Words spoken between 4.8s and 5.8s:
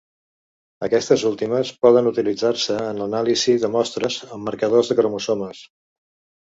de cromosomes.